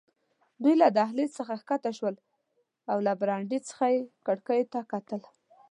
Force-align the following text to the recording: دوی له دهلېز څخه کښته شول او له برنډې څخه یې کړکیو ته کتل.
دوی 0.61 0.75
له 0.81 0.87
دهلېز 0.97 1.31
څخه 1.39 1.53
کښته 1.69 1.91
شول 1.97 2.15
او 2.91 2.97
له 3.05 3.13
برنډې 3.21 3.59
څخه 3.69 3.85
یې 3.93 3.99
کړکیو 4.25 4.69
ته 4.73 4.79
کتل. 4.91 5.21